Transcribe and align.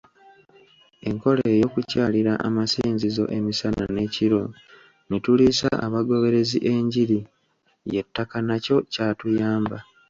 Enkola 1.09 1.43
ey'okukyalira 1.53 2.33
amasinzizo 2.47 3.23
emisana 3.37 3.83
n'ekiro 3.93 4.41
ne 5.09 5.17
tuliisa 5.23 5.69
abagoberezi 5.85 6.57
enjiri 6.73 7.19
y'ettaka 7.93 8.37
nakyo 8.47 8.77
kyatuyamba. 8.91 9.77